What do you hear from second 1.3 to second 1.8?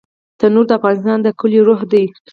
کليو